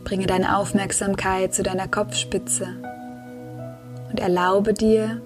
Bringe 0.04 0.26
deine 0.26 0.58
Aufmerksamkeit 0.58 1.54
zu 1.54 1.62
deiner 1.64 1.88
Kopfspitze. 1.88 2.68
Und 4.12 4.20
erlaube 4.20 4.74
dir, 4.74 5.22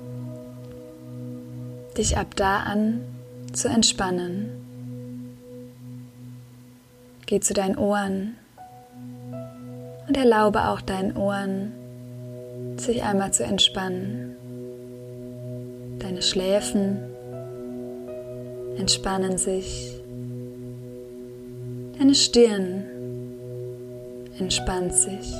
dich 1.98 2.18
ab 2.18 2.36
da 2.36 2.58
an 2.58 3.02
zu 3.54 3.70
entspannen. 3.70 4.50
Geh 7.26 7.40
zu 7.40 7.54
deinen 7.54 7.78
Ohren 7.78 8.36
und 10.12 10.18
erlaube 10.18 10.68
auch 10.68 10.82
deinen 10.82 11.16
Ohren, 11.16 11.72
sich 12.76 13.02
einmal 13.02 13.32
zu 13.32 13.46
entspannen. 13.46 14.36
Deine 16.00 16.22
Schläfen 16.22 17.00
entspannen 18.78 19.38
sich. 19.38 20.02
Deine 21.98 22.14
Stirn 22.14 22.84
entspannt 24.38 24.94
sich. 24.96 25.34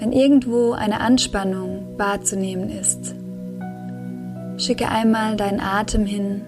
Wenn 0.00 0.10
irgendwo 0.10 0.72
eine 0.72 0.98
Anspannung 0.98 1.96
wahrzunehmen 1.96 2.70
ist, 2.70 3.14
schicke 4.56 4.88
einmal 4.88 5.36
deinen 5.36 5.60
Atem 5.60 6.06
hin 6.06 6.42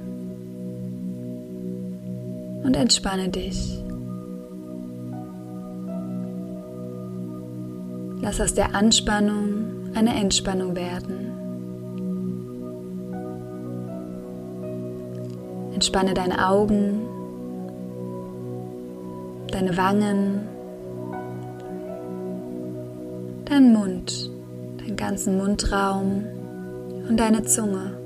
und 2.64 2.74
entspanne 2.74 3.28
dich. 3.28 3.85
Lass 8.26 8.40
aus 8.40 8.54
der 8.54 8.74
Anspannung 8.74 9.92
eine 9.94 10.12
Entspannung 10.20 10.74
werden. 10.74 11.30
Entspanne 15.72 16.12
deine 16.12 16.48
Augen, 16.48 17.02
deine 19.52 19.76
Wangen, 19.76 20.40
deinen 23.44 23.72
Mund, 23.72 24.28
deinen 24.78 24.96
ganzen 24.96 25.36
Mundraum 25.38 26.24
und 27.08 27.20
deine 27.20 27.44
Zunge. 27.44 27.96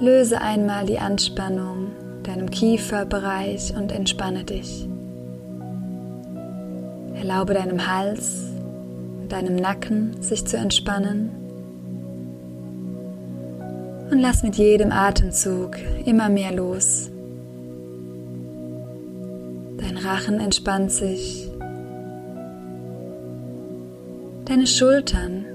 Löse 0.00 0.40
einmal 0.40 0.86
die 0.86 0.98
Anspannung 0.98 1.92
deinem 2.24 2.50
Kieferbereich 2.50 3.72
und 3.76 3.92
entspanne 3.92 4.42
dich. 4.42 4.88
Erlaube 7.24 7.54
deinem 7.54 7.86
Hals, 7.86 8.52
deinem 9.30 9.56
Nacken 9.56 10.20
sich 10.20 10.44
zu 10.44 10.58
entspannen. 10.58 11.30
Und 14.10 14.18
lass 14.18 14.42
mit 14.42 14.56
jedem 14.56 14.92
Atemzug 14.92 15.78
immer 16.04 16.28
mehr 16.28 16.52
los. 16.52 17.08
Dein 19.78 19.96
Rachen 19.96 20.38
entspannt 20.38 20.92
sich. 20.92 21.50
Deine 24.44 24.66
Schultern 24.66 25.46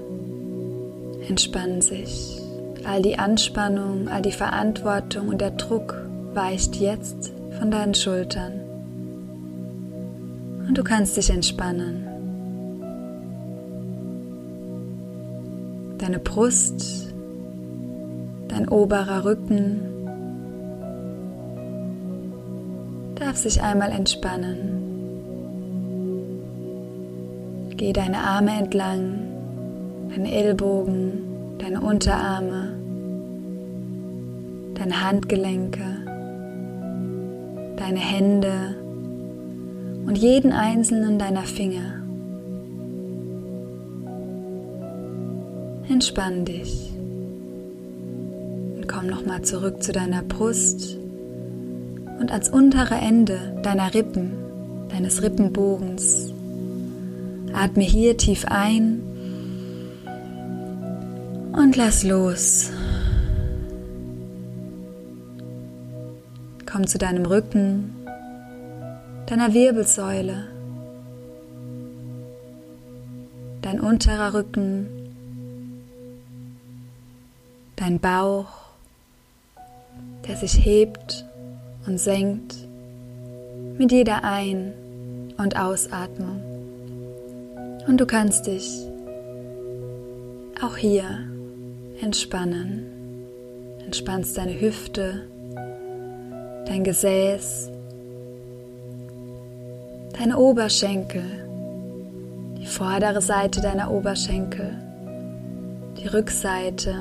entspannen 1.28 1.82
sich. 1.82 2.40
All 2.84 3.00
die 3.00 3.16
Anspannung, 3.16 4.08
all 4.08 4.22
die 4.22 4.32
Verantwortung 4.32 5.28
und 5.28 5.40
der 5.40 5.52
Druck 5.52 5.94
weicht 6.34 6.74
jetzt 6.74 7.32
von 7.60 7.70
deinen 7.70 7.94
Schultern 7.94 8.69
und 10.70 10.78
du 10.78 10.84
kannst 10.84 11.16
dich 11.16 11.30
entspannen. 11.30 12.06
Deine 15.98 16.20
Brust, 16.20 17.12
dein 18.46 18.68
oberer 18.68 19.24
Rücken 19.24 19.80
darf 23.16 23.36
sich 23.36 23.60
einmal 23.60 23.90
entspannen. 23.90 24.76
Geh 27.76 27.92
deine 27.92 28.18
Arme 28.18 28.52
entlang, 28.56 29.18
deine 30.10 30.30
Ellbogen, 30.30 31.58
deine 31.58 31.80
Unterarme, 31.80 32.76
deine 34.74 35.04
Handgelenke, 35.04 35.82
deine 37.76 37.98
Hände, 37.98 38.79
und 40.10 40.16
jeden 40.16 40.50
einzelnen 40.50 41.20
deiner 41.20 41.44
Finger. 41.44 42.02
Entspann 45.88 46.44
dich 46.44 46.90
und 48.74 48.88
komm 48.88 49.06
nochmal 49.06 49.42
zurück 49.42 49.80
zu 49.84 49.92
deiner 49.92 50.22
Brust 50.24 50.96
und 52.18 52.32
ans 52.32 52.48
untere 52.48 52.96
Ende 52.96 53.56
deiner 53.62 53.94
Rippen, 53.94 54.32
deines 54.88 55.22
Rippenbogens. 55.22 56.32
Atme 57.52 57.84
hier 57.84 58.16
tief 58.16 58.46
ein 58.46 59.02
und 61.52 61.76
lass 61.76 62.02
los. 62.02 62.72
Komm 66.66 66.88
zu 66.88 66.98
deinem 66.98 67.26
Rücken, 67.26 67.94
deiner 69.30 69.54
Wirbelsäule, 69.54 70.48
dein 73.62 73.78
unterer 73.78 74.34
Rücken, 74.34 74.88
dein 77.76 78.00
Bauch, 78.00 78.48
der 80.26 80.36
sich 80.36 80.64
hebt 80.64 81.24
und 81.86 81.98
senkt 81.98 82.56
mit 83.78 83.92
jeder 83.92 84.24
Ein- 84.24 84.72
und 85.38 85.56
Ausatmung. 85.56 86.42
Und 87.86 88.00
du 88.00 88.06
kannst 88.06 88.48
dich 88.48 88.84
auch 90.60 90.76
hier 90.76 91.04
entspannen. 92.00 92.84
Entspannst 93.86 94.36
deine 94.36 94.60
Hüfte, 94.60 95.28
dein 96.66 96.82
Gesäß, 96.82 97.70
deine 100.20 100.36
Oberschenkel, 100.36 101.22
die 102.58 102.66
vordere 102.66 103.22
Seite 103.22 103.62
deiner 103.62 103.90
Oberschenkel, 103.90 104.76
die 105.96 106.08
Rückseite, 106.08 106.94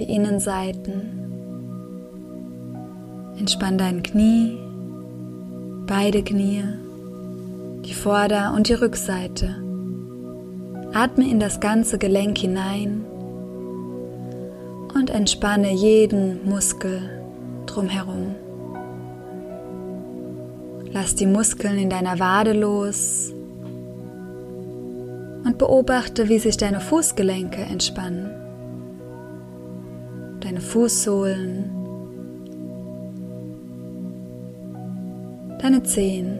die 0.00 0.12
Innenseiten. 0.12 1.14
Entspann 3.38 3.78
dein 3.78 4.02
Knie, 4.02 4.58
beide 5.86 6.24
Knie, 6.24 6.64
die 7.84 7.94
Vorder- 7.94 8.52
und 8.56 8.68
die 8.68 8.74
Rückseite. 8.74 9.54
Atme 10.92 11.30
in 11.30 11.38
das 11.38 11.60
ganze 11.60 11.98
Gelenk 11.98 12.36
hinein 12.38 13.04
und 14.92 15.10
entspanne 15.10 15.70
jeden 15.70 16.44
Muskel 16.48 17.00
drumherum. 17.66 18.34
Lass 20.92 21.14
die 21.14 21.26
Muskeln 21.26 21.78
in 21.78 21.90
deiner 21.90 22.18
Wade 22.18 22.52
los 22.52 23.32
und 25.44 25.58
beobachte, 25.58 26.28
wie 26.28 26.38
sich 26.38 26.56
deine 26.56 26.80
Fußgelenke 26.80 27.60
entspannen. 27.60 28.30
Deine 30.40 30.60
Fußsohlen, 30.60 31.70
deine 35.60 35.82
Zehen. 35.82 36.38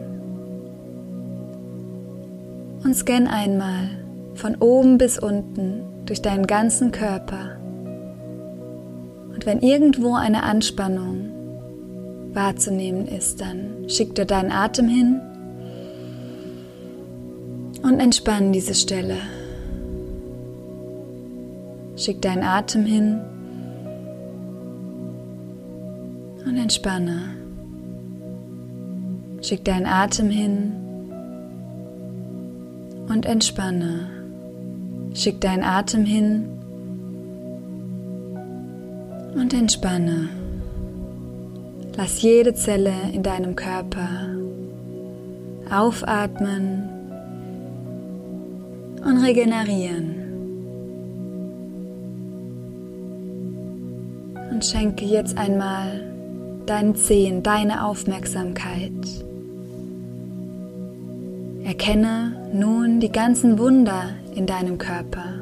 Und 2.83 2.95
scan 2.95 3.27
einmal 3.27 3.89
von 4.35 4.55
oben 4.55 4.97
bis 4.97 5.19
unten 5.19 5.83
durch 6.05 6.21
deinen 6.21 6.47
ganzen 6.47 6.91
Körper. 6.91 7.57
Und 9.33 9.45
wenn 9.45 9.59
irgendwo 9.59 10.15
eine 10.15 10.43
Anspannung 10.43 11.18
wahrzunehmen 12.33 13.07
ist, 13.07 13.41
dann 13.41 13.89
schick 13.89 14.15
dir 14.15 14.25
deinen 14.25 14.51
Atem 14.51 14.87
hin 14.87 15.21
und 17.83 17.99
entspann 17.99 18.51
diese 18.51 18.75
Stelle. 18.75 19.17
Schick 21.95 22.21
deinen 22.21 22.43
Atem 22.43 22.85
hin 22.85 23.19
und 26.45 26.57
entspanne. 26.57 27.35
Schick 29.41 29.65
deinen 29.65 29.85
Atem 29.85 30.29
hin 30.29 30.73
und 33.09 33.25
entspanne. 33.25 34.09
Schick 35.13 35.41
deinen 35.41 35.63
Atem 35.63 36.05
hin 36.05 36.47
und 39.35 39.53
entspanne. 39.53 40.29
Lass 42.01 42.21
jede 42.21 42.53
Zelle 42.53 42.93
in 43.11 43.23
deinem 43.23 43.57
Körper 43.57 44.07
aufatmen 45.69 46.87
und 49.03 49.17
regenerieren. 49.17 50.15
Und 54.49 54.63
schenke 54.63 55.03
jetzt 55.03 55.37
einmal 55.37 55.99
deinen 56.65 56.95
Zehen 56.95 57.43
deine 57.43 57.83
Aufmerksamkeit. 57.83 58.93
Erkenne 61.65 62.49
nun 62.53 63.01
die 63.01 63.11
ganzen 63.11 63.59
Wunder 63.59 64.11
in 64.35 64.45
deinem 64.45 64.77
Körper 64.77 65.33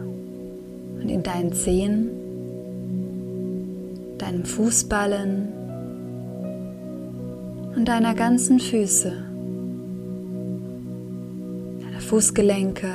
und 0.99 1.07
in 1.07 1.21
deinen 1.21 1.53
Zehen, 1.53 2.09
deinem 4.17 4.43
Fußballen 4.43 5.56
und 7.77 7.85
deiner 7.85 8.15
ganzen 8.15 8.59
Füße, 8.59 9.11
deiner 11.79 12.01
Fußgelenke. 12.01 12.89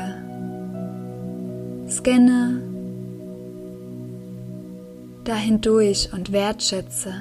Scanne 1.88 2.60
dahin 5.22 5.60
durch 5.60 6.12
und 6.12 6.32
wertschätze 6.32 7.14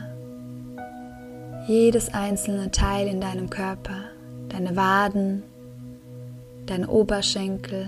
jedes 1.67 2.11
einzelne 2.15 2.71
Teil 2.71 3.07
in 3.07 3.21
deinem 3.21 3.51
Körper, 3.51 4.05
deine 4.49 4.75
Waden, 4.75 5.43
deine 6.65 6.87
Oberschenkel, 6.87 7.85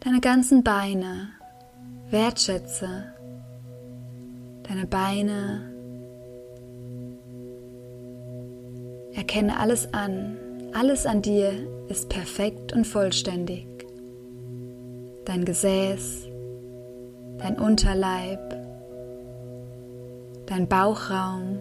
deine 0.00 0.20
ganzen 0.20 0.64
Beine. 0.64 1.28
Wertschätze 2.10 3.04
deine 4.68 4.86
Beine. 4.86 5.73
Erkenne 9.14 9.58
alles 9.58 9.92
an. 9.94 10.36
Alles 10.72 11.06
an 11.06 11.22
dir 11.22 11.52
ist 11.88 12.08
perfekt 12.08 12.72
und 12.72 12.84
vollständig. 12.84 13.66
Dein 15.24 15.44
Gesäß, 15.44 16.26
dein 17.38 17.58
Unterleib, 17.58 18.40
dein 20.46 20.66
Bauchraum. 20.66 21.60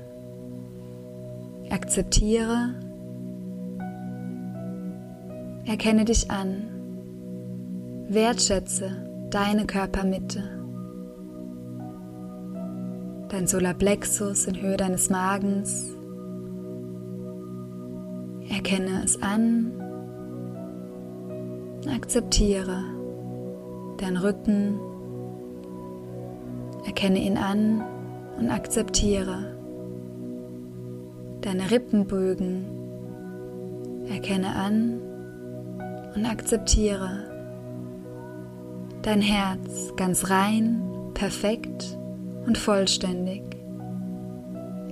Akzeptiere, 1.69 2.75
erkenne 5.65 6.05
dich 6.05 6.29
an, 6.29 6.67
wertschätze 8.09 9.27
deine 9.31 9.65
Körpermitte, 9.65 10.43
dein 13.29 13.47
Solarplexus 13.47 14.45
in 14.45 14.61
Höhe 14.61 14.77
deines 14.77 15.09
Magens. 15.09 15.95
Erkenne 18.53 19.01
es 19.03 19.19
an, 19.23 19.71
akzeptiere 21.91 22.83
dein 23.97 24.15
Rücken, 24.15 24.79
erkenne 26.85 27.17
ihn 27.17 27.37
an 27.37 27.83
und 28.37 28.51
akzeptiere 28.51 29.57
deine 31.41 31.71
Rippenbögen, 31.71 32.65
erkenne 34.09 34.55
an 34.55 35.01
und 36.15 36.23
akzeptiere 36.23 37.09
dein 39.01 39.21
Herz 39.21 39.93
ganz 39.95 40.29
rein, 40.29 40.79
perfekt 41.15 41.97
und 42.45 42.59
vollständig. 42.59 43.41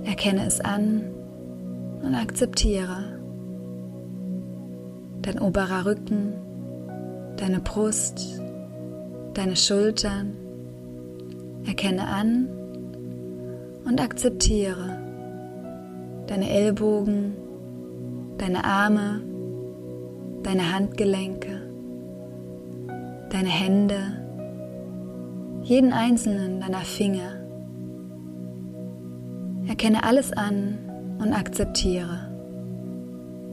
Erkenne 0.04 0.46
es 0.46 0.60
an 0.60 1.04
und 2.02 2.16
akzeptiere 2.16 3.21
dein 5.22 5.38
oberer 5.38 5.86
Rücken, 5.86 6.34
deine 7.36 7.60
Brust, 7.60 8.40
deine 9.34 9.56
Schultern. 9.56 10.36
Erkenne 11.64 12.08
an 12.08 12.48
und 13.84 14.00
akzeptiere 14.00 14.98
deine 16.26 16.48
Ellbogen, 16.50 17.34
deine 18.38 18.64
Arme, 18.64 19.20
deine 20.42 20.72
Handgelenke, 20.72 21.60
deine 23.30 23.48
Hände, 23.48 23.98
jeden 25.62 25.92
einzelnen 25.92 26.60
deiner 26.60 26.78
Finger. 26.78 27.36
Erkenne 29.68 30.02
alles 30.04 30.32
an 30.32 30.78
und 31.18 31.32
akzeptiere. 31.32 32.28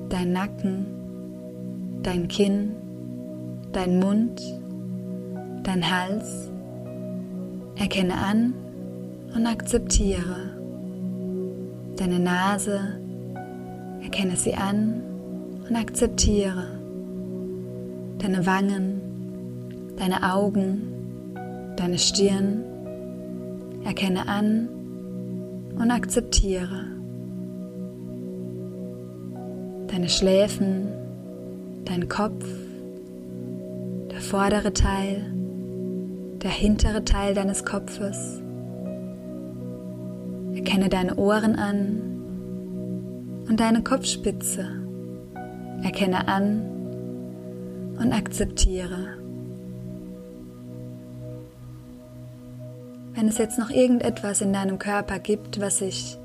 Dein 0.10 0.32
Nacken, 0.32 0.86
dein 2.04 2.28
Kinn, 2.28 2.72
dein 3.72 4.00
Mund, 4.00 4.42
dein 5.64 5.90
Hals. 5.90 6.50
Erkenne 7.76 8.16
an 8.16 8.54
und 9.36 9.46
akzeptiere. 9.46 10.58
Deine 11.96 12.20
Nase, 12.20 13.00
erkenne 14.02 14.36
sie 14.36 14.54
an 14.54 15.02
und 15.68 15.76
akzeptiere. 15.76 16.80
Deine 18.18 18.46
Wangen, 18.46 19.02
deine 19.98 20.34
Augen, 20.34 20.82
deine 21.78 21.98
Stirn, 21.98 22.64
erkenne 23.86 24.28
an 24.28 24.68
und 25.78 25.92
akzeptiere. 25.92 26.86
Deine 29.88 30.10
Schläfen, 30.10 30.99
dein 31.90 32.08
Kopf, 32.08 32.46
der 34.12 34.22
vordere 34.22 34.74
Teil, 34.74 35.26
der 36.44 36.52
hintere 36.52 37.04
Teil 37.04 37.34
deines 37.34 37.66
Kopfes. 37.66 38.42
Erkenne 40.54 40.90
deine 40.90 41.16
Ohren 41.16 41.56
an 41.56 42.02
und 43.48 43.60
deine 43.60 43.82
Kopfspitze. 43.82 44.68
Erkenne 45.82 46.28
an 46.28 46.62
und 48.00 48.14
akzeptiere. 48.14 49.18
Wenn 53.16 53.28
es 53.28 53.40
jetzt 53.40 53.58
noch 53.58 53.72
irgendetwas 53.72 54.42
in 54.42 54.54
deinem 54.54 54.78
Körper 54.78 55.18
gibt, 55.18 55.60
was 55.60 55.80
sich 55.80 56.20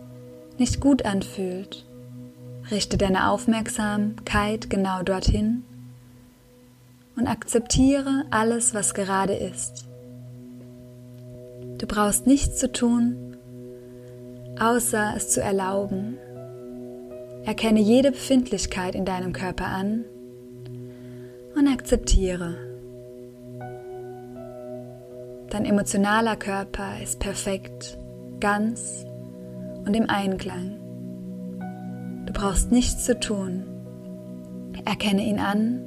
nicht 0.59 0.81
gut 0.81 1.07
anfühlt, 1.07 1.87
richte 2.70 2.96
deine 2.96 3.31
Aufmerksamkeit 3.31 4.70
genau 4.70 5.03
dorthin 5.03 5.64
und 7.16 7.27
akzeptiere 7.27 8.24
alles, 8.31 8.74
was 8.74 8.94
gerade 8.94 9.35
ist. 9.35 9.87
Du 11.79 11.87
brauchst 11.87 12.27
nichts 12.27 12.59
zu 12.59 12.72
tun, 12.72 13.37
außer 14.59 15.14
es 15.16 15.31
zu 15.31 15.42
erlauben. 15.42 16.16
Erkenne 17.44 17.81
jede 17.81 18.11
Befindlichkeit 18.11 18.94
in 18.94 19.05
deinem 19.05 19.33
Körper 19.33 19.66
an 19.66 20.05
und 21.55 21.68
akzeptiere. 21.68 22.57
Dein 25.50 25.66
emotionaler 25.66 26.37
Körper 26.37 27.00
ist 27.03 27.20
perfekt, 27.20 27.98
ganz 28.40 29.05
und 29.85 29.94
im 29.94 30.09
Einklang. 30.09 30.84
Brauchst 32.35 32.70
nichts 32.70 33.05
zu 33.05 33.18
tun. 33.18 33.64
Erkenne 34.85 35.23
ihn 35.25 35.38
an 35.38 35.81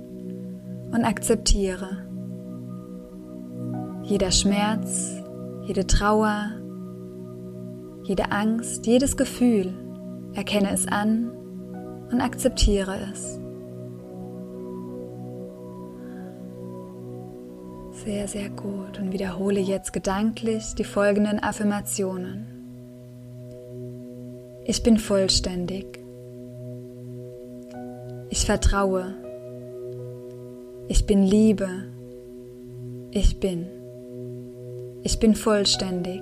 und 0.92 1.06
akzeptiere. 1.06 2.08
Jeder 4.04 4.32
Schmerz, 4.32 5.22
jede 5.66 5.86
Trauer, 5.86 6.50
jede 8.04 8.32
Angst, 8.32 8.88
jedes 8.88 9.18
Gefühl, 9.18 9.74
erkenne 10.34 10.72
es 10.72 10.88
an 10.88 11.30
und 12.10 12.22
akzeptiere 12.22 12.98
es. 13.12 13.40
Sehr, 18.06 18.28
sehr 18.30 18.50
gut. 18.50 19.00
Und 19.00 19.12
wiederhole 19.12 19.60
jetzt 19.60 19.92
gedanklich 19.92 20.76
die 20.76 20.86
folgenden 20.86 21.44
Affirmationen. 21.44 22.46
Ich 24.64 24.84
bin 24.84 24.98
vollständig. 24.98 25.97
Ich 28.30 28.46
vertraue. 28.46 29.14
Ich 30.88 31.06
bin 31.06 31.24
Liebe. 31.24 31.70
Ich 33.12 33.40
bin. 33.40 33.68
Ich 35.04 35.20
bin 35.20 35.36
vollständig. 35.36 36.22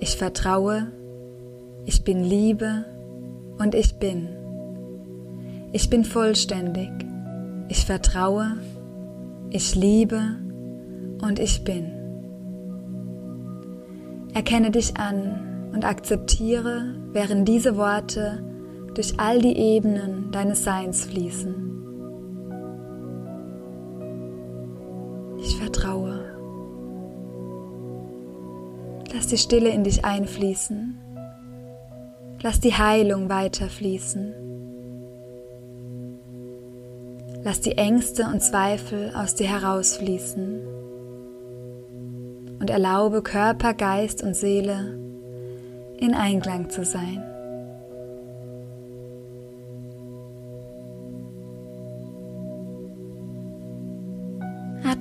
Ich 0.00 0.16
vertraue. 0.16 0.92
Ich 1.86 2.04
bin 2.04 2.24
Liebe 2.24 2.84
und 3.58 3.74
ich 3.74 3.98
bin. 3.98 4.28
Ich 5.72 5.90
bin 5.90 6.04
vollständig. 6.04 6.90
Ich 7.68 7.84
vertraue. 7.84 8.58
Ich 9.50 9.74
liebe 9.74 10.36
und 11.20 11.38
ich 11.38 11.64
bin. 11.64 11.92
Erkenne 14.32 14.70
dich 14.70 14.96
an 14.96 15.70
und 15.72 15.84
akzeptiere, 15.84 16.94
während 17.12 17.48
diese 17.48 17.76
Worte 17.76 18.42
durch 18.94 19.18
all 19.18 19.40
die 19.40 19.56
Ebenen 19.56 20.30
deines 20.30 20.64
Seins 20.64 21.04
fließen. 21.04 21.74
Ich 25.38 25.56
vertraue. 25.58 26.24
Lass 29.12 29.26
die 29.26 29.38
Stille 29.38 29.70
in 29.70 29.84
dich 29.84 30.04
einfließen. 30.04 30.98
Lass 32.42 32.60
die 32.60 32.74
Heilung 32.74 33.28
weiterfließen. 33.28 34.34
Lass 37.42 37.60
die 37.60 37.76
Ängste 37.76 38.24
und 38.24 38.42
Zweifel 38.42 39.12
aus 39.14 39.34
dir 39.34 39.48
herausfließen 39.48 40.60
und 42.58 42.70
erlaube 42.70 43.22
Körper, 43.22 43.74
Geist 43.74 44.22
und 44.22 44.34
Seele 44.34 44.98
in 45.98 46.14
Einklang 46.14 46.70
zu 46.70 46.84
sein. 46.84 47.33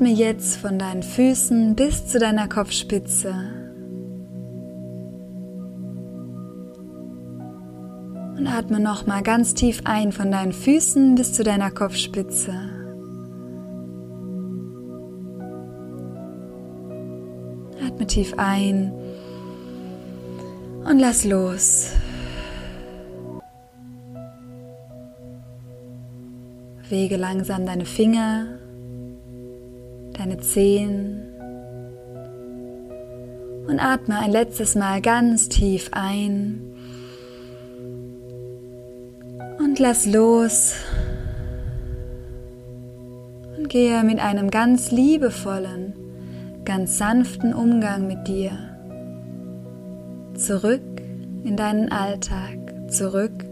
Atme 0.04 0.16
jetzt 0.16 0.58
von 0.58 0.78
deinen 0.78 1.02
Füßen 1.02 1.76
bis 1.76 2.08
zu 2.08 2.20
deiner 2.20 2.50
Kopfspitze. 2.50 3.34
Und 8.38 8.48
atme 8.48 8.82
nochmal 8.82 9.24
ganz 9.24 9.54
tief 9.54 9.80
ein 9.86 10.12
von 10.12 10.30
deinen 10.30 10.52
Füßen 10.52 11.16
bis 11.16 11.32
zu 11.32 11.46
deiner 11.46 11.72
Kopfspitze. 11.72 12.54
Atme 17.88 18.06
tief 18.06 18.34
ein 18.36 18.92
und 20.84 21.00
lass 21.00 21.24
los. 21.24 21.92
Bewege 26.82 27.16
langsam 27.16 27.66
deine 27.66 27.86
Finger, 27.86 28.60
deine 30.18 30.38
Zehen 30.38 31.22
und 33.68 33.80
atme 33.80 34.20
ein 34.20 34.32
letztes 34.32 34.76
Mal 34.76 35.02
ganz 35.02 35.50
tief 35.50 35.90
ein 35.92 36.62
und 39.60 39.80
lass 39.80 40.06
los 40.06 40.76
und 43.58 43.70
gehe 43.70 44.04
mit 44.04 44.20
einem 44.20 44.50
ganz 44.50 44.92
liebevollen 44.92 45.94
ganz 46.66 46.98
sanften 46.98 47.54
Umgang 47.54 48.08
mit 48.08 48.28
dir. 48.28 48.52
Zurück 50.36 50.82
in 51.44 51.56
deinen 51.58 51.92
Alltag, 51.92 52.58
zurück 52.88 53.44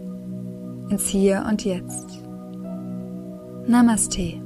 ins 0.88 1.06
Hier 1.06 1.44
und 1.48 1.64
Jetzt. 1.64 2.06
Namaste. 3.66 4.41